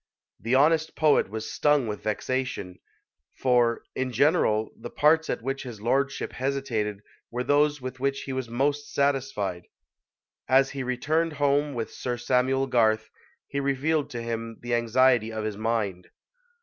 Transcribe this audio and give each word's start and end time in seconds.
The 0.39 0.55
honest 0.55 0.95
poet 0.95 1.29
was 1.29 1.53
stung 1.53 1.85
with 1.85 2.01
vexation; 2.01 2.79
for, 3.35 3.83
in 3.93 4.11
general, 4.11 4.71
the 4.75 4.89
parts 4.89 5.29
at 5.29 5.43
which 5.43 5.61
his 5.61 5.79
lordship 5.79 6.33
hesitated 6.33 7.01
were 7.29 7.43
those 7.43 7.81
with 7.81 7.99
which 7.99 8.21
he 8.21 8.33
was 8.33 8.49
most 8.49 8.91
satisfied. 8.95 9.67
As 10.47 10.71
he 10.71 10.81
returned 10.81 11.33
home 11.33 11.75
with 11.75 11.93
Sir 11.93 12.17
Samuel 12.17 12.65
Garth, 12.65 13.11
he 13.45 13.59
revealed 13.59 14.09
to 14.09 14.23
him 14.23 14.57
the 14.61 14.73
anxiety 14.73 15.31
of 15.31 15.43
his 15.43 15.55
mind. 15.55 16.09